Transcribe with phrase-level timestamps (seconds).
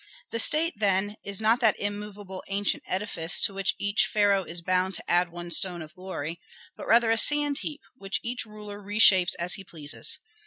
[0.31, 4.95] "The state, then, is not that immovable, ancient edifice to which each pharaoh is bound
[4.95, 6.41] to add one stone of glory,
[6.75, 10.17] but rather a sand heap, which each ruler reshapes as he pleases.